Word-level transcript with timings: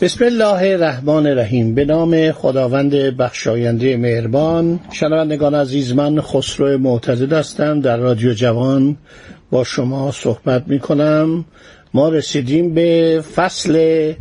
بسم 0.00 0.24
الله 0.24 0.72
الرحمن 0.72 1.26
الرحیم. 1.26 1.74
به 1.74 1.84
نام 1.84 2.32
خداوند 2.32 2.94
بخشاینده 2.94 3.96
مهربان 3.96 4.80
شنوندگان 4.92 5.54
عزیز 5.54 5.92
من 5.94 6.20
خسرو 6.20 6.78
معتزد 6.78 7.32
هستم 7.32 7.80
در 7.80 7.96
رادیو 7.96 8.32
جوان. 8.32 8.96
با 9.50 9.64
شما 9.64 10.12
صحبت 10.12 10.64
می 10.66 10.78
کنم 10.78 11.44
ما 11.94 12.08
رسیدیم 12.08 12.74
به 12.74 13.22
فصل 13.34 14.12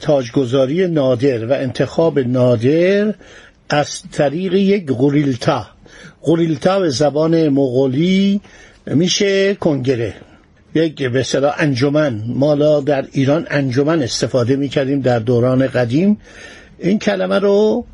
تاجگذاری 0.00 0.86
نادر 0.86 1.46
و 1.46 1.52
انتخاب 1.52 2.18
نادر 2.18 3.14
از 3.70 4.02
طریق 4.12 4.54
یک 4.54 4.86
غوریلتا 6.22 6.80
به 6.80 6.88
زبان 6.88 7.48
مغولی 7.48 8.40
میشه 8.86 9.54
کنگره. 9.54 10.14
یک 10.74 11.02
به 11.02 11.22
صلاح 11.22 11.54
انجمن. 11.58 12.22
مالا 12.26 12.80
در 12.80 13.04
ایران 13.12 13.46
انجمن 13.50 14.02
استفاده 14.02 14.56
می 14.56 14.68
کردیم 14.68 15.00
در 15.00 15.18
دوران 15.18 15.66
قدیم. 15.66 16.18
این 16.78 16.98
کلمه 16.98 17.38
رو 17.38 17.86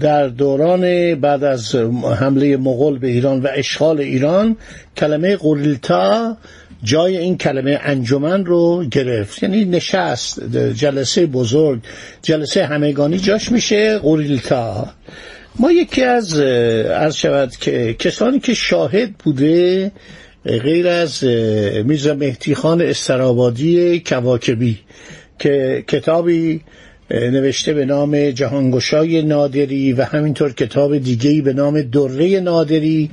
در 0.00 0.28
دوران 0.28 1.14
بعد 1.14 1.44
از 1.44 1.74
حمله 2.20 2.56
مغول 2.56 2.98
به 2.98 3.08
ایران 3.08 3.40
و 3.40 3.48
اشغال 3.54 4.00
ایران 4.00 4.56
کلمه 4.96 5.36
قوریلتا 5.36 6.36
جای 6.82 7.16
این 7.16 7.38
کلمه 7.38 7.80
انجمن 7.82 8.44
رو 8.44 8.84
گرفت. 8.90 9.42
یعنی 9.42 9.64
نشست 9.64 10.56
جلسه 10.74 11.26
بزرگ 11.26 11.80
جلسه 12.22 12.66
همگانی 12.66 13.18
جاش 13.18 13.52
میشه 13.52 13.98
قوریلتا 13.98 14.86
ما 15.58 15.72
یکی 15.72 16.02
از 16.02 16.40
عرض 16.40 17.14
شود 17.14 17.56
که 17.56 17.94
کسانی 17.98 18.40
که 18.40 18.54
شاهد 18.54 19.12
بوده 19.12 19.92
غیر 20.46 20.88
از 20.88 21.24
میرزا 21.84 22.14
مهدی 22.14 22.54
خان 22.54 22.82
استرابادی 22.82 24.02
کواکبی 24.06 24.78
که 25.38 25.84
کتابی 25.88 26.60
نوشته 27.10 27.74
به 27.74 27.84
نام 27.84 28.30
جهانگشای 28.30 29.22
نادری 29.22 29.92
و 29.92 30.02
همینطور 30.02 30.52
کتاب 30.52 30.98
دیگری 30.98 31.40
به 31.40 31.52
نام 31.52 31.82
دره 31.82 32.40
نادری 32.40 33.10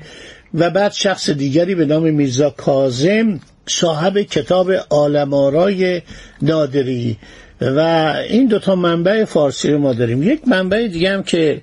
و 0.53 0.69
بعد 0.69 0.91
شخص 0.91 1.29
دیگری 1.29 1.75
به 1.75 1.85
نام 1.85 2.13
میرزا 2.13 2.49
کازم 2.49 3.39
صاحب 3.67 4.21
کتاب 4.21 4.71
آلمارای 4.89 6.01
نادری. 6.41 7.17
و 7.61 7.79
این 8.29 8.47
دوتا 8.47 8.75
منبع 8.75 9.25
فارسی 9.25 9.71
رو 9.71 9.79
ما 9.79 9.93
داریم. 9.93 10.23
یک 10.23 10.47
منبع 10.47 10.87
دیگه 10.87 11.11
هم 11.11 11.23
که 11.23 11.61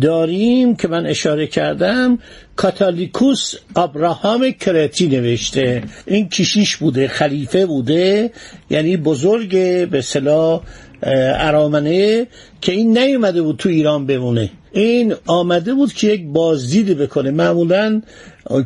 داریم 0.00 0.76
که 0.76 0.88
من 0.88 1.06
اشاره 1.06 1.46
کردم 1.46 2.18
کاتالیکوس 2.56 3.54
ابراهام 3.76 4.50
کرتی 4.50 5.06
نوشته. 5.06 5.82
این 6.06 6.28
کشیش 6.28 6.76
بوده 6.76 7.08
خلیفه 7.08 7.66
بوده 7.66 8.30
یعنی 8.70 8.96
بزرگ 8.96 9.50
به 9.88 10.00
صلاح 10.02 10.62
ارامنه 11.02 12.26
که 12.60 12.72
این 12.72 12.98
نیومده 12.98 13.42
بود 13.42 13.56
تو 13.56 13.68
ایران 13.68 14.06
بمونه. 14.06 14.50
این 14.72 15.14
آمده 15.26 15.74
بود 15.74 15.92
که 15.92 16.06
یک 16.06 16.26
بازدید 16.26 16.98
بکنه. 16.98 17.30
معمولا 17.30 18.02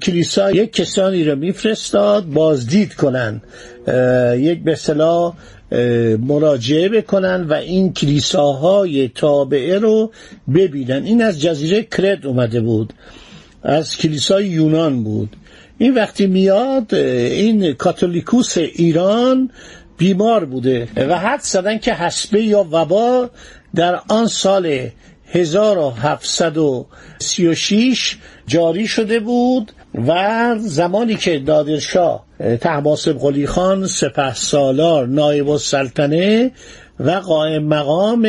کلیسا 0.03 0.51
یک 0.51 0.73
کسانی 0.73 1.25
رو 1.25 1.37
میفرستاد 1.37 2.27
بازدید 2.27 2.95
کنن. 2.95 3.43
یک 4.37 4.65
به 4.65 4.75
صلاح 4.75 5.35
مراجعه 6.19 6.89
بکنن 6.89 7.43
و 7.43 7.53
این 7.53 7.93
کلیساهای 7.93 9.09
تابعه 9.09 9.79
رو 9.79 10.13
ببینن. 10.55 11.05
این 11.05 11.23
از 11.23 11.41
جزیره 11.41 11.83
کرد 11.83 12.27
اومده 12.27 12.61
بود. 12.61 12.93
از 13.63 13.97
کلیسای 13.97 14.47
یونان 14.47 15.05
بود. 15.05 15.37
این 15.79 15.95
وقتی 15.95 16.27
میاد 16.27 16.95
این 16.95 17.73
کاتولیکوس 17.73 18.59
ایران 18.59 19.51
بیمار 19.99 20.45
بوده 20.45 20.89
و 20.97 21.19
حد 21.19 21.41
زدن 21.41 21.79
که 21.79 21.95
حسبه 21.95 22.43
یا 22.43 22.67
وبا 22.73 23.31
در 23.75 24.01
آن 24.09 24.27
سال 24.27 24.89
1736 25.33 28.17
جاری 28.47 28.87
شده 28.87 29.21
بود 29.21 29.73
و 30.07 30.55
زمانی 30.59 31.15
که 31.15 31.39
نادرشاه 31.39 32.27
تحماسب 32.61 33.19
قلی 33.19 33.47
خان 33.47 33.87
سپه 33.87 34.35
سالار 34.35 35.07
نایب 35.07 35.51
السلطنه 35.51 36.51
و 37.01 37.11
قائم 37.11 37.65
مقام 37.65 38.29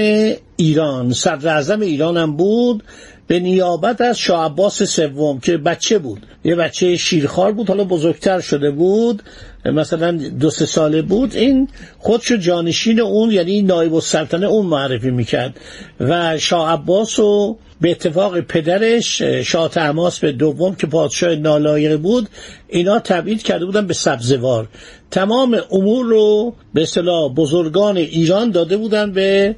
ایران 0.55 1.13
صدر 1.13 1.49
اعظم 1.49 1.81
ایران 1.81 2.17
هم 2.17 2.35
بود 2.35 2.83
به 3.27 3.39
نیابت 3.39 4.01
از 4.01 4.19
شاه 4.19 4.45
عباس 4.45 4.83
سوم 4.83 5.39
که 5.39 5.57
بچه 5.57 5.99
بود. 5.99 6.25
یه 6.43 6.55
بچه 6.55 6.97
شیرخوار 6.97 7.51
بود 7.51 7.67
حالا 7.67 7.83
بزرگتر 7.83 8.39
شده 8.39 8.71
بود 8.71 9.23
مثلا 9.65 10.11
دو 10.11 10.49
سه 10.49 10.65
ساله 10.65 11.01
بود. 11.01 11.35
این 11.35 11.67
خودشو 11.97 12.37
جانشین 12.37 12.99
اون 12.99 13.31
یعنی 13.31 13.61
نایب 13.61 13.93
السلطنه 13.93 14.45
اون 14.45 14.65
معرفی 14.65 15.11
می‌کرد. 15.11 15.59
و 15.99 16.37
شاه 16.37 16.71
عباس 16.71 17.19
و 17.19 17.57
به 17.81 17.91
اتفاق 17.91 18.39
پدرش 18.39 19.21
شاه 19.21 19.69
تماس 19.69 20.19
به 20.19 20.31
دوم 20.31 20.75
که 20.75 20.87
پادشاه 20.87 21.35
نالایق 21.35 21.97
بود 21.97 22.29
اینا 22.67 22.99
تبعید 22.99 23.43
کرده 23.43 23.65
بودن 23.65 23.87
به 23.87 23.93
سبزوار. 23.93 24.67
تمام 25.11 25.59
امور 25.71 26.05
رو 26.05 26.53
به 26.73 26.81
اصطلاح 26.81 27.33
بزرگان 27.33 27.97
ایران 27.97 28.51
داده 28.51 28.77
بودن 28.77 29.11
به 29.11 29.55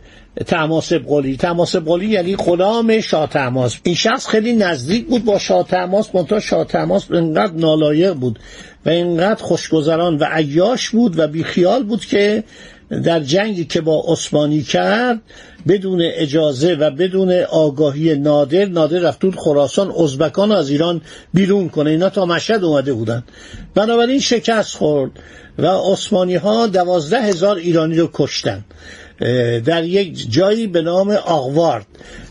تماس 0.47 0.93
قلی 0.93 1.37
تماس 1.37 1.75
قلی 1.75 2.05
یعنی 2.05 2.35
غلام 2.35 3.01
شاه 3.01 3.29
تماس. 3.29 3.77
این 3.83 3.95
شخص 3.95 4.27
خیلی 4.27 4.53
نزدیک 4.53 5.07
بود 5.07 5.25
با 5.25 5.39
شاه 5.39 5.67
تماس 5.67 6.15
منتها 6.15 6.39
شاه 6.39 6.65
تماس 6.65 7.11
اینقدر 7.11 7.53
نالایق 7.53 8.13
بود 8.13 8.39
و 8.85 8.89
اینقدر 8.89 9.43
خوشگذران 9.43 10.17
و 10.17 10.25
عیاش 10.31 10.89
بود 10.89 11.19
و 11.19 11.27
بیخیال 11.27 11.83
بود 11.83 12.05
که 12.05 12.43
در 13.03 13.19
جنگی 13.19 13.65
که 13.65 13.81
با 13.81 14.03
عثمانی 14.07 14.61
کرد 14.61 15.21
بدون 15.67 16.01
اجازه 16.01 16.73
و 16.73 16.91
بدون 16.91 17.31
آگاهی 17.41 18.15
نادر 18.15 18.65
نادر 18.65 18.99
رفت 18.99 19.35
خراسان 19.35 19.91
ازبکان 19.91 20.51
از 20.51 20.69
ایران 20.69 21.01
بیرون 21.33 21.69
کنه. 21.69 21.89
اینا 21.89 22.09
تا 22.09 22.25
مشهد 22.25 22.63
اومده 22.63 22.93
بودن. 22.93 23.23
بنابراین 23.75 24.19
شکست 24.19 24.75
خورد 24.75 25.11
و 25.57 25.65
عثمانی 25.67 26.35
ها 26.35 26.67
دوازده 26.67 27.21
هزار 27.21 27.55
ایرانی 27.55 27.97
رو 27.97 28.09
کشتن. 28.13 28.65
در 29.65 29.83
یک 29.83 30.31
جایی 30.31 30.67
به 30.67 30.81
نام 30.81 31.09
آغوارد. 31.11 31.85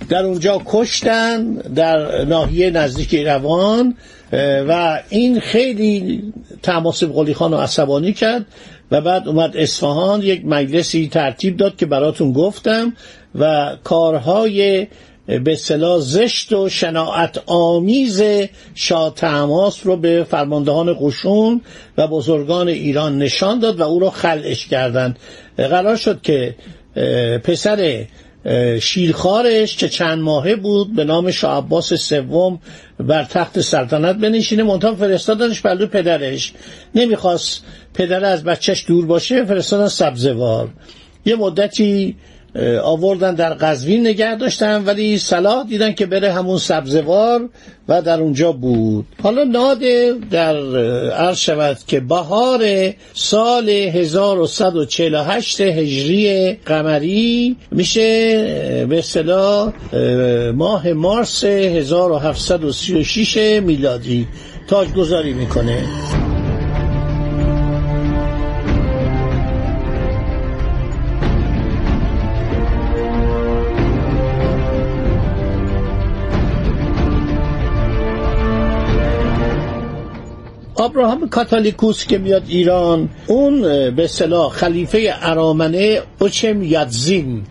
در 0.09 0.25
اونجا 0.25 0.63
کشتن 0.67 1.55
در 1.55 2.25
ناحیه 2.25 2.71
نزدیک 2.71 3.15
روان 3.15 3.95
و 4.69 5.03
این 5.09 5.41
خیلی 5.41 6.23
تماس 6.63 7.05
قلی 7.05 7.35
خان 7.35 7.53
رو 7.53 7.59
عصبانی 7.59 8.13
کرد 8.13 8.47
و 8.91 9.01
بعد 9.01 9.29
اومد 9.29 9.57
اصفهان 9.57 10.23
یک 10.23 10.47
مجلسی 10.47 11.09
ترتیب 11.09 11.57
داد 11.57 11.77
که 11.77 11.87
براتون 11.87 12.33
گفتم 12.33 12.93
و 13.35 13.77
کارهای 13.85 14.87
به 15.45 15.57
صلاح 15.57 16.01
زشت 16.01 16.53
و 16.53 16.69
شناعت 16.69 17.43
آمیز 17.47 18.23
شاه 18.75 19.15
تماس 19.15 19.87
رو 19.87 19.97
به 19.97 20.27
فرماندهان 20.31 20.97
قشون 21.01 21.61
و 21.99 22.07
بزرگان 22.07 22.69
ایران 22.69 23.19
نشان 23.19 23.59
داد 23.59 23.81
و 23.81 23.83
او 23.83 24.01
رو 24.01 24.11
خلعش 24.11 24.67
کردند. 24.67 25.19
قرار 25.57 25.97
شد 25.97 26.21
که 26.23 26.55
پسر 27.45 28.07
شیرخارش 28.81 29.77
که 29.77 29.89
چند 29.89 30.19
ماهه 30.19 30.57
بود 30.57 30.97
به 30.97 31.05
نام 31.05 31.31
شاه 31.31 31.59
عباس 31.59 31.95
سوم 31.95 32.61
بر 33.01 33.25
تخت 33.25 33.61
سلطنت 33.61 34.17
بنشینه 34.17 34.63
منتها 34.63 34.95
فرستادنش 34.95 35.61
بلو 35.61 35.87
پدرش. 35.87 36.53
نمی‌خواست 36.95 37.65
پدر 37.95 38.25
از 38.25 38.45
بچهش 38.45 38.85
دور 38.87 39.07
باشه 39.07 39.45
فرستادن 39.45 39.89
سبزوار. 39.89 40.69
یه 41.25 41.37
مدتی 41.37 42.17
آوردن 42.83 43.35
در 43.35 43.55
قزوین 43.55 44.07
نگه 44.07 44.37
داشتن 44.37 44.85
ولی 44.85 45.19
صلاح 45.19 45.67
دیدن 45.67 45.93
که 45.93 46.07
بره 46.07 46.33
همون 46.33 46.59
سبزوار 46.59 47.49
و 47.89 48.03
در 48.03 48.21
اونجا 48.21 48.53
بود. 48.53 49.07
حالا 49.23 49.45
نادر 49.45 50.13
در 50.31 50.57
عرض 51.11 51.39
شود 51.39 51.79
که 51.87 52.01
بهار 52.01 52.61
سال 53.15 53.69
1148 53.69 55.61
هجری 55.61 56.53
قمری 56.53 57.57
میشه 57.71 58.87
به 58.89 58.99
اصطلاح 58.99 59.73
ماه 60.55 60.93
مارس 60.93 61.45
1736 61.45 63.37
میلادی 63.63 64.27
تاجگذاری 64.69 65.33
می‌کنه. 65.33 65.83
ابراهام 80.89 81.29
کاتالیکوس 81.29 82.07
که 82.07 82.19
میاد 82.19 82.43
ایران 82.49 83.09
اون 83.27 83.61
به 83.91 84.07
صلاح 84.07 84.53
خلیفه 84.53 85.15
ارامنه 85.23 86.03
اوچم 86.21 86.63
یادزین 86.63 87.43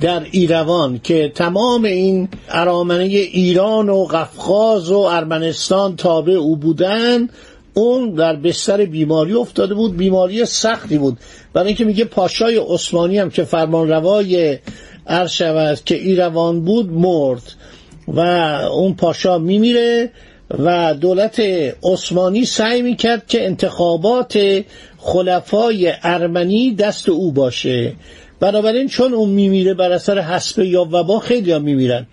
در 0.00 0.26
ایروان 0.30 1.00
که 1.02 1.32
تمام 1.34 1.84
این 1.84 2.28
ارامنه 2.48 3.04
ایران 3.04 3.88
و 3.88 4.04
قفقاز 4.04 4.90
و 4.90 4.98
ارمنستان 4.98 5.96
تابع 5.96 6.32
او 6.32 6.56
بودن 6.56 7.28
اون 7.74 8.10
در 8.10 8.36
بستر 8.36 8.84
بیماری 8.84 9.34
افتاده 9.34 9.74
بود 9.74 9.96
بیماری 9.96 10.44
سختی 10.44 10.98
بود. 10.98 11.18
برای 11.52 11.66
اینکه 11.66 11.84
میگه 11.84 12.04
پاشای 12.04 12.56
عثمانی 12.68 13.18
هم 13.18 13.30
که 13.30 13.44
فرمان 13.44 13.88
روای 13.88 14.58
عرض 15.06 15.82
که 15.84 15.94
ایروان 15.94 16.60
بود 16.64 16.92
مرد. 16.92 17.42
و 18.08 18.20
اون 18.72 18.94
پاشا 18.94 19.38
میمیره 19.38 20.10
و 20.50 20.94
دولت 20.94 21.40
عثمانی 21.82 22.44
سعی 22.44 22.82
می‌کرد 22.82 23.26
که 23.26 23.44
انتخابات 23.44 24.62
خلفای 24.98 25.92
ارمنی 26.02 26.74
دست 26.74 27.08
او 27.08 27.32
باشه. 27.32 27.92
بنابراین 28.40 28.88
چون 28.88 29.14
اون 29.14 29.30
میمیره 29.30 29.74
بر 29.74 29.92
اثر 29.92 30.18
حسب 30.18 30.58
یا 30.58 30.82
وبا 30.82 31.18
خیلی 31.18 31.52
هم 31.52 31.62
میمیرن. 31.62 32.06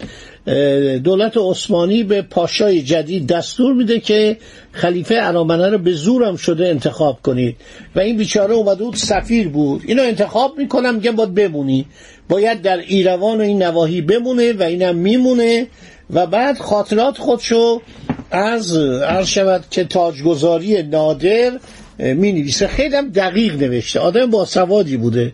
دولت 1.03 1.37
عثمانی 1.37 2.03
به 2.03 2.21
پاشای 2.21 2.81
جدید 2.81 3.27
دستور 3.27 3.73
میده 3.73 3.99
که 3.99 4.37
خلیفه 4.71 5.17
ارامنه 5.21 5.69
رو 5.69 5.77
به 5.77 5.91
زورم 5.91 6.35
شده 6.35 6.67
انتخاب 6.67 7.21
کنید. 7.21 7.55
و 7.95 7.99
این 7.99 8.17
بیچاره 8.17 8.53
اومده 8.53 8.83
بود 8.83 8.95
سفیر 8.95 9.47
بود. 9.47 9.81
اینو 9.87 10.03
انتخاب 10.03 10.57
می‌کنم 10.57 10.95
میگم 10.95 11.15
باید 11.15 11.33
بمونی. 11.33 11.85
باید 12.29 12.61
در 12.61 12.77
ایروان 12.77 13.37
و 13.37 13.41
این 13.41 13.63
نواحی 13.63 14.01
بمونه 14.01 14.53
و 14.53 14.63
اینم 14.63 14.95
میمونه. 14.95 15.67
و 16.13 16.25
بعد 16.25 16.57
خاطرات 16.57 17.17
خودشو 17.17 17.81
از 18.31 18.77
عرض 18.77 19.27
شود 19.27 19.63
که 19.69 19.83
تاجگذاری 19.83 20.83
نادر 20.83 21.59
می 21.99 22.31
نویسه 22.31 22.67
خیلی 22.67 22.95
هم 22.95 23.09
دقیق 23.09 23.55
نوشته. 23.55 23.99
آدم 23.99 24.29
با 24.29 24.45
سوادی 24.45 24.97
بوده. 24.97 25.33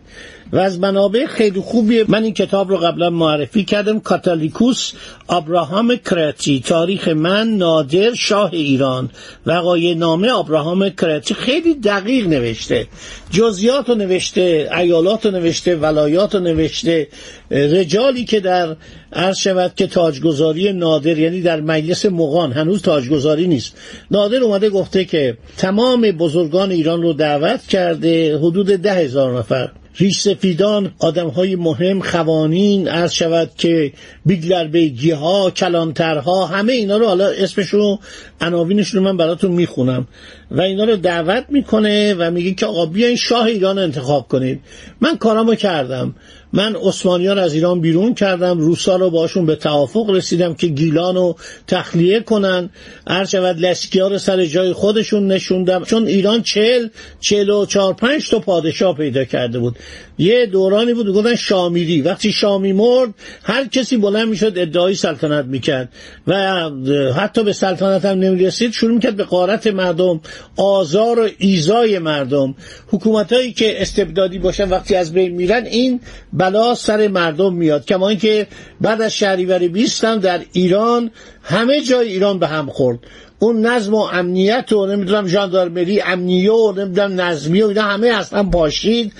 و 0.51 0.57
از 0.57 0.79
منابع 0.79 1.25
خیلی 1.25 1.59
خوبیه 1.59 2.05
من 2.07 2.23
این 2.23 2.33
کتاب 2.33 2.69
رو 2.69 2.77
قبلا 2.77 3.09
معرفی 3.09 3.63
کردم. 3.63 3.99
کاتالیکوس 3.99 4.93
ابراهام 5.29 5.95
کرتی 5.95 6.59
تاریخ 6.59 7.07
من 7.07 7.47
نادر 7.47 8.13
شاه 8.13 8.53
ایران. 8.53 9.09
وقایع 9.45 9.93
نامه 9.93 10.39
ابراهام 10.39 10.89
کرتی 10.89 11.33
خیلی 11.33 11.73
دقیق 11.73 12.27
نوشته. 12.27 12.87
جزیات 13.31 13.89
رو 13.89 13.95
نوشته 13.95 14.69
ایالات 14.77 15.25
رو 15.25 15.31
نوشته 15.31 15.75
ولایات 15.75 16.35
رو 16.35 16.41
نوشته. 16.41 17.07
رجالی 17.51 18.25
که 18.25 18.39
در 18.39 18.75
عرض 19.13 19.37
شود 19.37 19.73
که 19.75 19.87
تاجگذاری 19.87 20.73
نادر 20.73 21.17
یعنی 21.17 21.41
در 21.41 21.61
مجلس 21.61 22.05
مغان 22.05 22.51
هنوز 22.51 22.81
تاجگذاری 22.81 23.47
نیست. 23.47 23.75
نادر 24.11 24.37
اومده 24.37 24.69
گفته 24.69 25.05
که 25.05 25.37
تمام 25.57 26.01
بزرگان 26.01 26.71
ایران 26.71 27.01
رو 27.01 27.13
دعوت 27.13 27.67
کرده 27.67 28.37
حدود 28.37 28.67
ده 28.67 28.93
هزار 28.93 29.39
نفر. 29.39 29.71
ریش 29.99 30.19
سفیدان 30.19 30.93
آدم 30.99 31.27
های 31.27 31.55
مهم 31.55 32.01
خوانین 32.01 32.87
عرض 32.87 33.11
شود 33.11 33.51
که 33.57 33.93
بیگلر 34.25 34.67
بیگی 34.67 35.11
ها 35.11 35.51
کلانترها 35.51 36.45
همه 36.45 36.73
اینا 36.73 36.97
رو 36.97 37.05
حالا 37.05 37.27
اسمشون 37.27 37.99
عناوینشون 38.41 38.99
رو 38.99 39.05
من 39.05 39.17
براتون 39.17 39.51
می‌خونم. 39.51 40.07
و 40.51 40.61
اینا 40.61 40.83
رو 40.83 40.95
دعوت 40.95 41.45
می‌کنه 41.49 42.13
و 42.13 42.31
میگه 42.31 42.53
که 42.53 42.65
آقا 42.65 42.85
بیاین 42.85 43.15
شاه 43.15 43.45
ایران 43.45 43.79
انتخاب 43.79 44.27
کنید. 44.27 44.61
من 45.01 45.17
کارامو 45.17 45.55
کردم. 45.55 46.15
من 46.53 46.75
عثمانیان 46.75 47.39
از 47.39 47.53
ایران 47.53 47.81
بیرون 47.81 48.13
کردم. 48.13 48.59
روسا 48.59 48.95
رو 48.95 49.09
باشون 49.09 49.45
به 49.45 49.55
توافق 49.55 50.09
رسیدم 50.09 50.53
که 50.53 50.67
گیلان 50.67 51.15
رو 51.15 51.35
تخلیه 51.67 52.19
کنن. 52.19 52.69
هر 53.07 53.25
شود 53.25 53.59
لسکیا 53.59 54.07
رو 54.07 54.17
سر 54.17 54.45
جای 54.45 54.73
خودشون 54.73 55.27
نشوندم. 55.27 55.83
چون 55.83 56.07
ایران 56.07 56.41
چل 56.41 56.87
چل 57.19 57.49
و 57.49 57.65
چار 57.65 57.93
پنج 57.93 58.29
تا 58.29 58.39
پادشاه 58.39 58.95
پیدا 58.95 59.23
کرده 59.23 59.59
بود. 59.59 59.75
یه 60.17 60.45
دورانی 60.45 60.93
بود 60.93 61.13
گفتن 61.13 61.35
شامیری. 61.35 62.01
وقتی 62.01 62.31
شامی 62.31 62.73
مرد 62.73 63.09
هر 63.43 63.67
کسی 63.67 63.97
بلند 63.97 64.27
می‌شد 64.27 64.53
ادعای 64.55 64.95
سلطنت 64.95 65.45
می‌کرد. 65.45 65.89
و 66.27 66.69
حتی 67.17 67.43
به 67.43 67.53
سلطنت 67.53 68.05
هم 68.05 68.19
نمی‌رسید 68.19 68.71
شروع 68.71 68.93
می‌کرد 68.93 69.15
به 69.15 69.23
قارت 69.23 69.67
مردم. 69.67 70.21
آزار 70.55 71.19
و 71.19 71.29
ایزای 71.37 71.99
مردم. 71.99 72.55
حکومت 72.87 73.33
هایی 73.33 73.53
که 73.53 73.81
استبدادی 73.81 74.39
باشن 74.39 74.69
وقتی 74.69 74.95
از 74.95 75.13
بین 75.13 75.35
میرن 75.35 75.65
این 75.65 75.99
بلا 76.33 76.75
سر 76.75 77.07
مردم 77.07 77.53
میاد. 77.53 77.85
کما 77.85 78.09
اینکه 78.09 78.47
بعد 78.81 79.01
از 79.01 79.13
شهریور 79.13 79.67
20 79.67 80.03
هم 80.03 80.19
در 80.19 80.41
ایران 80.51 81.11
همه 81.43 81.81
جای 81.81 82.07
ایران 82.07 82.39
به 82.39 82.47
هم 82.47 82.65
خورد. 82.69 82.99
اون 83.39 83.65
نظم 83.65 83.93
و 83.93 83.97
امنیت 83.97 84.73
و 84.73 84.85
نمی‌دونم 84.85 85.27
ژاندارمری 85.27 86.01
امنیه 86.01 86.51
و 86.51 86.73
نمی‌دونم 86.77 87.21
نظمی 87.21 87.61
و 87.61 87.67
اینا 87.67 87.81
همه 87.81 88.07
اصلا 88.07 88.43
پاشید 88.43 89.13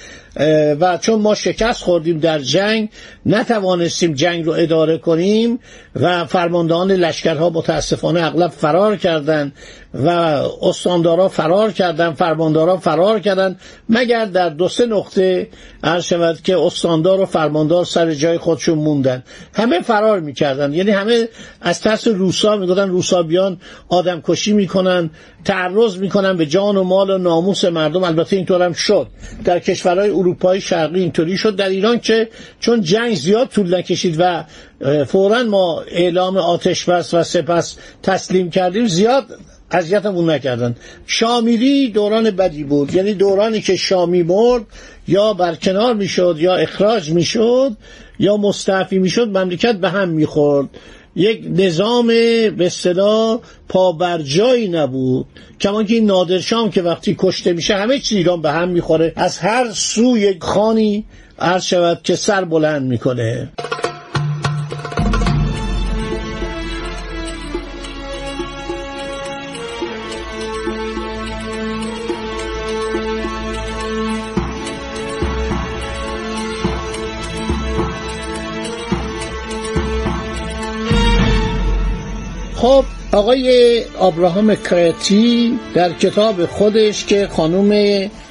و 0.80 0.98
چون 1.02 1.22
ما 1.22 1.36
شکست 1.36 1.84
خوردیم 1.84 2.19
در 2.19 2.40
جنگ 2.40 2.90
نتوانستیم 3.25 4.14
جنگ 4.14 4.46
رو 4.46 4.52
اداره 4.52 4.98
کنیم 4.98 5.60
و 5.96 6.25
فرماندهان 6.25 6.92
لشکرها 6.92 7.50
متاسفانه 7.50 8.24
اغلب 8.24 8.52
فرار 8.52 8.96
کردند 8.96 9.54
و 9.94 10.10
استاندارا 10.62 11.28
فرار 11.28 11.72
کردن 11.72 12.14
فرماندارا 12.14 12.78
فرار 12.78 13.19
کردن 13.19 13.58
مگر 13.90 14.25
در 14.25 14.50
دو 14.50 14.68
سه 14.68 14.86
نقطه 14.86 15.50
عرض 15.84 16.04
شود 16.04 16.42
که 16.42 16.58
استاندار 16.58 17.19
و 17.19 17.25
فرماندار 17.25 17.86
سر 17.86 18.14
جای 18.14 18.38
خودشون 18.38 18.78
موندن. 18.78 19.24
همه 19.54 19.81
فرار 19.81 20.19
می‌کردن. 20.19 20.74
یعنی 20.74 20.92
همه 20.92 21.30
از 21.62 21.81
ترس 21.81 22.08
روسا 22.08 22.58
می‌گفتن 22.58 22.90
روسا 22.90 23.24
بیان 23.24 23.58
کشی 24.24 24.54
می‌کنن 24.54 25.09
تعرض 25.45 25.98
می‌کنن 25.98 26.38
به 26.38 26.45
جان 26.45 26.77
و 26.77 26.83
مال 26.83 27.09
و 27.09 27.18
ناموس 27.18 27.65
مردم. 27.65 28.04
البته 28.04 28.36
اینطور 28.36 28.63
هم 28.63 28.74
شد. 28.74 29.07
در 29.45 29.59
کشورهای 29.59 30.09
اروپای 30.09 30.62
شرقی 30.62 31.00
اینطوری 31.00 31.38
شد. 31.38 31.56
در 31.56 31.69
ایران 31.69 32.00
که 32.00 32.30
چون 32.59 32.81
جنگ 32.81 33.15
زیاد 33.15 33.48
طول 33.48 33.75
نکشید 33.75 34.15
و 34.19 34.44
فورا 35.06 35.44
ما 35.44 35.81
اعلام 35.88 36.38
آتش 36.38 36.86
بس 36.86 37.13
و 37.13 37.24
سپس 37.24 37.77
تسلیم 38.04 38.50
کردیم 38.50 38.88
زیاد 38.88 39.25
اذیتمون 39.71 40.30
نکردن. 40.30 40.75
شامیری 41.07 41.90
دوران 41.90 42.31
بدی 42.31 42.64
بود. 42.64 42.94
یعنی 42.94 43.14
دورانی 43.14 43.61
که 43.61 43.76
شامی 43.76 44.23
مرد 44.23 44.64
یا 45.07 45.33
برکنار 45.33 45.94
می‌شد 45.94 46.35
یا 46.40 46.56
اخراج 46.56 47.11
می‌شد 47.11 47.71
یا 48.19 48.37
مستعفی 48.37 48.99
می‌شد 48.99 49.37
مملکت 49.37 49.76
به 49.76 49.90
هم 49.90 50.09
می‌خورد. 50.09 50.69
یک 51.18 51.44
نظام 51.56 52.07
به 52.07 52.66
اصطلاح 52.66 53.40
پابرجایی 53.69 54.68
نبود. 54.68 55.26
کمان 55.62 55.86
که 55.86 55.94
این 55.94 56.06
نادرشام 56.06 56.71
که 56.71 56.81
وقتی 56.81 57.16
کشته 57.19 57.54
میشه 57.54 57.76
همه 57.76 58.00
چیز 58.00 58.18
ایران 58.18 58.42
به 58.42 58.52
هم 58.52 58.69
می‌خوره. 58.69 59.14
از 59.16 59.38
هر 59.38 59.71
سوی 59.71 60.36
خانی 60.40 61.06
عرض 61.40 61.64
شود 61.64 62.00
که 62.04 62.16
سر 62.16 62.45
بلند 62.45 62.88
می‌کنه. 62.90 63.50
آقای 83.18 83.81
ابراهام 84.02 84.56
کرتی 84.56 85.59
در 85.74 85.94
کتاب 85.94 86.45
خودش 86.45 87.06
که 87.06 87.28
خانم 87.28 87.71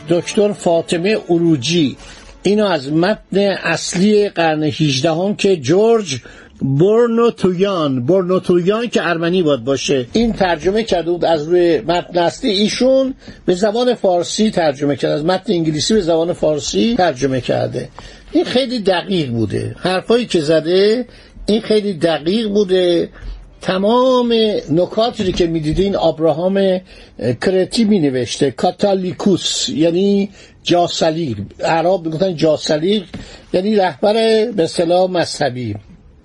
دکتر 0.08 0.52
فاطمه 0.52 1.18
اروجی 1.28 1.96
اینو 2.42 2.64
از 2.66 2.92
متن 2.92 3.38
اصلی 3.64 4.28
قرن 4.28 4.62
18 4.62 5.10
هم 5.10 5.36
که 5.36 5.56
جورج 5.56 6.20
برنوتویان 6.62 8.06
برنوتویان 8.06 8.88
که 8.88 9.08
ارمنی 9.08 9.42
باید 9.42 9.64
باشه. 9.64 10.06
این 10.12 10.32
ترجمه 10.32 10.82
کرده 10.82 11.10
بود 11.10 11.24
از 11.24 11.48
روی 11.48 11.80
متن 11.80 12.18
اصلی. 12.18 12.50
ایشون 12.50 13.14
به 13.46 13.54
زبان 13.54 13.94
فارسی 13.94 14.50
ترجمه 14.50 14.96
کرده 14.96 15.14
از 15.14 15.24
متن 15.24 15.52
انگلیسی 15.52 15.94
به 15.94 16.00
زبان 16.00 16.32
فارسی 16.32 16.94
ترجمه 16.96 17.40
کرده. 17.40 17.88
این 18.32 18.44
خیلی 18.44 18.78
دقیق 18.78 19.30
بوده. 19.30 19.76
حرفایی 19.78 20.26
که 20.26 20.40
زده 20.40 21.06
این 21.46 21.60
خیلی 21.60 21.92
دقیق 21.92 22.48
بوده. 22.48 23.08
تمام 23.66 24.32
نکاتی 24.70 25.32
که 25.32 25.46
می‌دیدین 25.46 25.96
ابراهام 25.96 26.80
کرتی 27.18 27.84
می 27.84 28.00
نوشته 28.00 28.50
کاتالیکوس 28.50 29.68
یعنی 29.68 30.30
جاسلیق 30.62 31.38
عرب 31.64 32.06
می‌گفتن 32.06 32.36
جاسلیق 32.36 33.04
یعنی 33.52 33.76
رهبر 33.76 34.46
به 34.52 34.66
صلاح 34.66 35.10
مذهبی. 35.10 35.74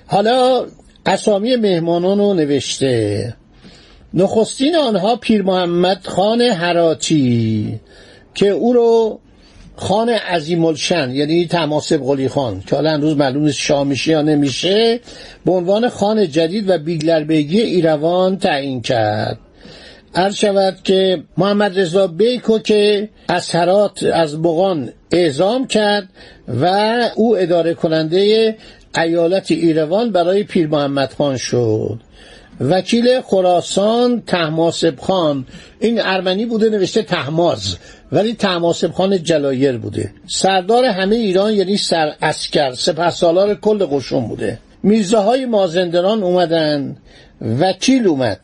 حالا 0.08 0.66
اسامی 1.06 1.56
مهمانان 1.56 2.18
رو 2.18 2.34
نوشته. 2.34 3.34
نخستین 4.14 4.76
آنها 4.76 5.16
پیر 5.16 5.42
محمد 5.42 6.08
خان 6.08 6.42
هراتی 6.42 7.80
که 8.36 8.50
او 8.50 8.74
رو 8.74 9.20
خان 9.82 10.10
عظیم 10.10 10.66
الشن 10.66 11.12
یعنی 11.12 11.48
تماسب 11.48 12.04
قلی 12.04 12.28
خان 12.28 12.64
که 12.68 12.76
حالا 12.76 12.96
روز 12.96 13.18
معلوم 13.18 13.44
نیست 13.44 13.58
شاه 13.58 13.84
میشه 13.84 14.12
یا 14.12 14.22
نمیشه 14.22 15.00
به 15.46 15.52
عنوان 15.52 15.90
خان 15.90 16.30
جدید 16.30 16.70
و 16.70 16.78
بیگلربگی 16.78 17.62
ایروان 17.62 18.38
تعیین 18.38 18.82
کرد. 18.82 19.40
عرض 20.16 20.36
شود 20.36 20.78
که 20.84 21.24
محمد 21.38 21.80
رضا 21.80 22.08
بیکو 22.08 22.60
که 22.60 23.10
از 23.28 23.52
هرات 23.52 24.04
از 24.04 24.42
بغان 24.42 24.90
اعزام 25.12 25.68
کرد 25.68 26.10
و 26.62 26.66
او 27.16 27.38
اداره 27.38 27.74
کننده 27.74 28.56
ایالت 28.98 29.52
ایروان 29.52 30.12
برای 30.12 30.44
پیر 30.44 30.68
محمد 30.68 31.14
خان 31.14 31.38
شد. 31.38 32.00
وکیل 32.62 33.22
خراسان 33.22 34.24
تحماسب 34.28 35.00
خان 35.00 35.46
این 35.80 36.02
ارمنی 36.02 36.46
بوده 36.46 36.70
نوشته 36.70 37.02
تحماز 37.02 37.78
ولی 38.12 38.34
تحماسب 38.34 38.92
خان 38.92 39.24
جلایر 39.24 39.78
بوده. 39.78 40.14
سردار 40.28 40.86
همه 40.86 41.16
ایران 41.16 41.54
یعنی 41.54 41.78
سر 41.78 42.14
اسکر 42.22 42.74
سپه 42.74 43.10
سالار 43.10 43.56
کل 43.56 43.86
قشون 43.86 44.28
بوده. 44.28 44.60
میرزاهای 44.84 45.46
مازندران 45.46 46.24
اومدن. 46.24 46.98
وکیل 47.60 48.08
اومد. 48.08 48.40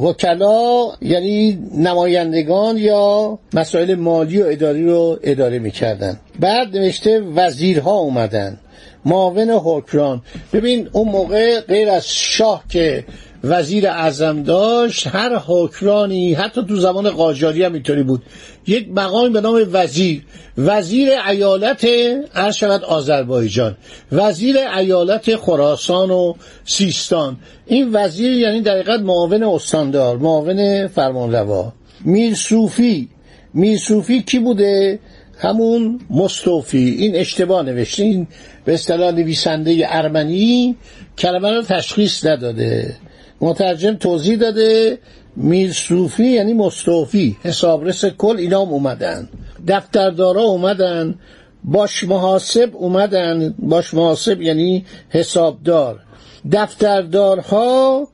وکلا 0.00 0.86
یعنی 1.02 1.58
نمایندگان 1.74 2.78
یا 2.78 3.38
مسائل 3.52 3.94
مالی 3.94 4.42
و 4.42 4.46
اداری 4.46 4.84
رو 4.84 5.18
اداره 5.22 5.58
می‌کردن. 5.58 6.20
بعد 6.40 6.76
نوشته 6.76 7.20
وزیرها 7.20 7.96
اومدن. 7.96 8.58
معاون 9.04 9.50
حکران. 9.50 10.22
ببین 10.52 10.88
اون 10.92 11.08
موقع 11.08 11.60
غیر 11.60 11.90
از 11.90 12.08
شاه 12.08 12.64
که 12.68 13.04
وزیر 13.44 13.88
اعظم 13.88 14.42
داشت 14.42 15.06
هر 15.06 15.36
حکرانی 15.46 16.34
حتی 16.34 16.64
تو 16.68 16.76
زمان 16.76 17.10
قاجاری 17.10 17.64
هم 17.64 17.72
اینطوری 17.72 18.02
بود. 18.02 18.22
یک 18.66 18.88
مقامی 18.88 19.30
به 19.30 19.40
نام 19.40 19.68
وزیر. 19.72 20.22
وزیر 20.58 21.08
ایالت 21.28 21.86
شود 22.54 22.84
آذربایجان. 22.84 23.76
وزیر 24.12 24.56
ایالت 24.76 25.36
خراسان 25.36 26.10
و 26.10 26.34
سیستان. 26.64 27.36
این 27.66 27.90
وزیر 27.92 28.32
یعنی 28.32 28.60
در 28.60 28.72
حقیقت 28.72 29.00
معاون 29.00 29.42
استاندار 29.42 30.16
معاون 30.16 30.86
فرمانروا. 30.86 31.72
میر 32.04 32.34
صوفی 32.34 33.08
میر 33.54 33.78
صوفی 33.78 34.22
کی 34.22 34.38
بوده؟ 34.38 34.98
همون 35.38 36.00
مستوفی. 36.10 36.96
این 36.98 37.16
اشتباه 37.16 37.62
نوشته. 37.62 38.02
این 38.02 38.26
به 38.64 38.74
اصطلاح 38.74 39.10
نویسنده 39.10 39.86
ارمنی 39.88 40.76
کلمه 41.18 41.50
رو 41.50 41.62
تشخیص 41.62 42.26
نداده. 42.26 42.96
مترجم 43.40 43.94
توضیح 43.94 44.36
داده 44.36 44.98
میر 45.36 45.72
صوفی 45.72 46.24
یعنی 46.24 46.54
مستوفی 46.54 47.36
حسابرس 47.42 48.04
کل 48.04 48.36
اینا 48.36 48.64
هم 48.64 48.68
اومدن. 48.68 49.28
دفتردارا 49.68 50.42
اومدن 50.42 51.14
باش 51.64 52.04
محاسب 52.04 52.70
اومدن 52.72 53.54
باش 53.58 53.94
محاسب 53.94 54.42
یعنی 54.42 54.84
حسابدار. 55.08 56.00
دفتردارها 56.52 58.08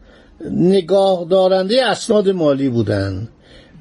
نگاه 0.50 1.26
دارنده 1.30 1.86
اسناد 1.86 2.28
مالی 2.28 2.68
بودن. 2.68 3.28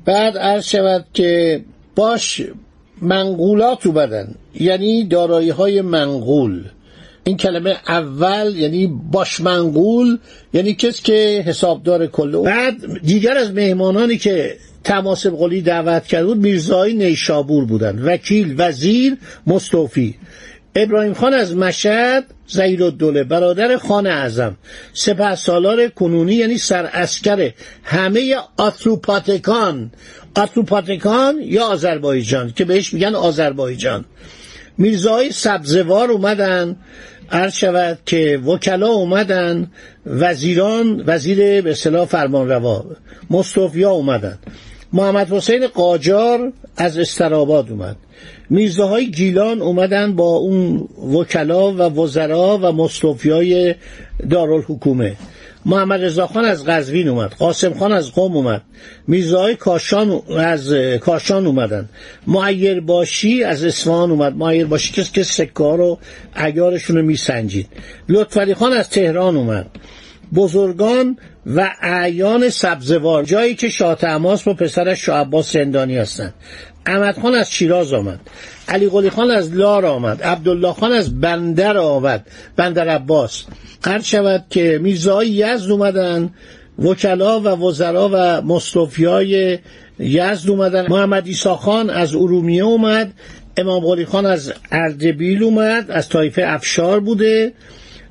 بعد 0.05 0.37
عرض 0.37 0.63
شود 0.63 1.05
که 1.13 1.61
باش 1.95 2.41
منقولات 3.01 3.87
اومدن 3.87 4.35
یعنی 4.59 5.03
دارایی 5.03 5.49
های 5.49 5.81
منقول. 5.81 6.63
این 7.27 7.37
کلمه 7.37 7.77
اول 7.87 8.55
یعنی 8.55 8.87
باش 9.11 9.41
منقول 9.41 10.17
یعنی 10.53 10.73
کسی 10.73 11.03
که 11.03 11.43
حسابدار 11.47 12.07
کل 12.07 12.43
بعد 12.43 12.75
دیگر 13.03 13.37
از 13.37 13.51
مهمانانی 13.51 14.17
که 14.17 14.57
تماسب 14.83 15.29
قلی 15.29 15.61
دعوت 15.61 16.07
کرد 16.07 16.25
بود 16.25 16.37
میرزای 16.37 16.93
نیشابور 16.93 17.65
بودن 17.65 18.01
وکیل 18.01 18.55
وزیر 18.57 19.17
مستوفی. 19.47 20.15
ابراهیم 20.75 21.13
خان 21.13 21.33
از 21.33 21.55
مشهد 21.55 22.25
زهیر 22.47 22.83
الدوله 22.83 23.23
برادر 23.23 23.77
خان 23.77 24.07
اعظم. 24.07 24.57
سپه 24.93 25.35
سالار 25.35 25.87
کنونی 25.87 26.35
یعنی 26.35 26.57
سر 26.57 26.89
اسکر 26.93 27.51
همه 27.83 28.35
آتروپاتکان. 28.57 29.91
آتروپاتکان 30.35 31.35
یا 31.41 31.65
آذربایجان 31.65 32.53
که 32.55 32.65
بهش 32.65 32.93
میگن 32.93 33.15
آذربایجان. 33.15 34.05
میرزای 34.77 35.31
سبزوار 35.31 36.11
اومدن. 36.11 36.75
عرض 37.31 37.53
شود 37.53 37.97
که 38.05 38.39
وکلا 38.45 38.87
اومدن 38.87 39.71
وزیران 40.05 41.03
وزیر 41.07 41.61
به 41.61 41.71
اصطلاح 41.71 42.05
فرمانروا 42.05 42.85
مستوفیا 43.29 43.91
اومدن. 43.91 44.37
محمد 44.93 45.33
حسین 45.33 45.67
قاجار 45.67 46.53
از 46.77 46.97
استراباد 46.97 47.71
اومد. 47.71 47.95
میرزاهای 48.49 49.11
گیلان 49.11 49.61
اومدن 49.61 50.15
با 50.15 50.35
اون 50.35 50.87
وکلا 51.13 51.71
و 51.71 51.81
وزرا 51.81 52.59
و 52.61 52.71
مستوفیای 52.71 53.75
دارالحکومه. 54.29 55.15
محمد 55.65 56.03
رضا 56.03 56.27
خان 56.27 56.45
از 56.45 56.65
قزوین 56.65 57.07
اومد 57.07 57.33
قاسم 57.33 57.73
خان 57.73 57.91
از 57.91 58.11
قم 58.11 58.35
اومد 58.35 58.61
میرزاهای 59.07 59.55
کاشان 59.55 60.21
از 60.37 60.73
کاشان 61.01 61.47
اومدن. 61.47 61.89
معیر 62.27 62.79
باشی 62.79 63.43
از 63.43 63.63
اصفهان 63.63 64.11
اومد. 64.11 64.35
معیر 64.35 64.65
باشی 64.65 64.93
کسی 64.93 65.11
که 65.11 65.23
سکه 65.23 65.53
رو 65.63 65.99
عیارشون 66.35 66.95
رو 66.97 67.01
میسنجید. 67.01 67.67
لطفعلی 68.09 68.53
خان 68.53 68.73
از 68.73 68.89
تهران 68.89 69.37
اومد. 69.37 69.65
بزرگان 70.35 71.17
و 71.45 71.71
اعیان 71.81 72.49
سبزوار 72.49 73.23
جایی 73.23 73.55
که 73.55 73.69
شاه 73.69 73.95
تماس 73.95 74.43
با 74.43 74.53
پسرش 74.53 75.05
شاه 75.05 75.19
عباس 75.19 75.53
زندانی 75.53 75.97
هستند 75.97 76.33
احمد 76.85 77.19
خان 77.19 77.35
از 77.35 77.51
شیراز 77.51 77.93
آمد. 77.93 78.19
علی 78.67 78.89
قلی 78.89 79.09
خان 79.09 79.31
از 79.31 79.53
لار 79.53 79.85
آمد. 79.85 80.23
عبدالله 80.23 80.73
خان 80.73 80.91
از 80.91 81.21
بندر 81.21 81.77
آمد. 81.77 82.27
بندر 82.55 82.89
عباس. 82.89 83.45
قرد 83.83 84.03
شود 84.03 84.45
که 84.49 84.79
میرزای 84.81 85.29
یزد 85.29 85.71
اومدن 85.71 86.29
وکلا 86.79 87.39
و 87.39 87.47
وزرا 87.47 88.09
و 88.13 88.41
مصطفیای 88.41 89.59
یزد 89.99 90.49
اومدن. 90.49 90.87
محمد 90.89 91.27
ایسا 91.27 91.55
خان 91.55 91.89
از 91.89 92.15
ارومیه 92.15 92.63
اومد 92.63 93.13
امام 93.57 93.85
قلی 93.85 94.05
خان 94.05 94.25
از 94.25 94.53
اردبیل 94.71 95.43
اومد 95.43 95.91
از 95.91 96.09
طایفه 96.09 96.43
افشار 96.45 96.99
بوده. 96.99 97.53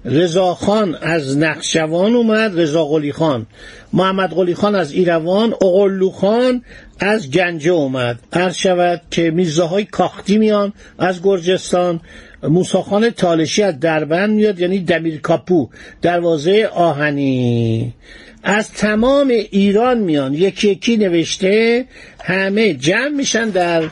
رضا 0.05 0.55
خان 0.55 0.95
از 0.95 1.39
نقشوان 1.39 2.15
اومد 2.15 2.61
رضا 2.61 2.85
قلی 2.85 3.13
خان. 3.13 3.47
محمد 3.93 4.31
قلی 4.31 4.55
خان 4.55 4.75
از 4.75 4.93
ایروان 4.93 5.53
اقلو 5.53 6.11
خان 6.11 6.63
از 7.01 7.31
گنجه 7.31 7.71
اومد. 7.71 8.19
عرض 8.33 8.55
شود 8.55 9.01
که 9.11 9.31
میرزاهای 9.31 9.85
کاختی 9.85 10.39
میان 10.39 10.73
از 10.99 11.23
گرجستان. 11.23 12.01
موساخان 12.49 13.11
تالشی 13.11 13.63
از 13.63 13.81
دربند 13.81 14.31
میاد 14.31 14.61
یعنی 14.61 14.79
دمیر 14.79 15.21
کاپو. 15.21 15.69
دروازه 16.03 16.71
آهنی. 16.75 17.95
از 18.43 18.73
تمام 18.73 19.29
ایران 19.29 19.99
میان. 19.99 20.35
یکی 20.35 20.69
یکی 20.69 20.97
نوشته 20.97 21.85
همه 22.25 22.75
جمع 22.75 23.09
میشن 23.09 23.49
در 23.49 23.83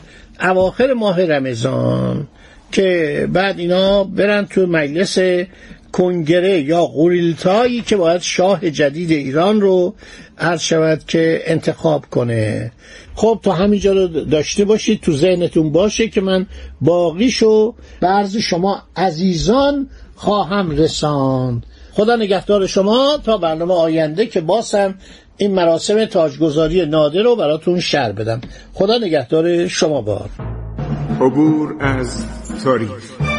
اواخر 0.41 0.93
ماه 0.93 1.25
رمضان. 1.25 2.27
که 2.71 3.27
بعد 3.33 3.59
اینا 3.59 4.03
برن 4.03 4.45
تو 4.45 4.65
مجلس 4.67 5.17
کنگره 5.93 6.61
یا 6.61 6.85
قوریلتایی 6.85 7.81
که 7.81 7.97
باید 7.97 8.21
شاه 8.21 8.69
جدید 8.69 9.11
ایران 9.11 9.61
رو 9.61 9.93
عرض 10.37 10.61
شود 10.61 11.03
که 11.07 11.41
انتخاب 11.45 12.05
کنه. 12.11 12.71
خب 13.15 13.39
تا 13.43 13.51
همینجا 13.51 13.93
رو 13.93 14.07
داشته 14.07 14.65
باشید 14.65 15.01
تو 15.01 15.11
ذهنتون 15.11 15.71
باشه 15.71 16.07
که 16.07 16.21
من 16.21 16.45
باقیشو 16.81 17.75
برز 18.01 18.37
شما 18.37 18.83
عزیزان 18.95 19.89
خواهم 20.15 20.71
رساند. 20.71 21.65
خدا 21.93 22.15
نگهدار 22.15 22.67
شما 22.67 23.17
تا 23.25 23.37
برنامه 23.37 23.73
آینده 23.73 24.25
که 24.25 24.41
باسم 24.41 24.95
این 25.37 25.53
مراسم 25.53 26.05
تاجگذاری 26.05 26.85
نادر 26.85 27.21
رو 27.21 27.35
براتون 27.35 27.79
شر 27.79 28.11
بدم. 28.11 28.41
خدا 28.73 28.97
نگهدار 28.97 29.67
شما 29.67 30.01
بار. 30.01 30.29
عبور 31.21 31.75
از 31.79 32.25
تاریخ. 32.63 33.32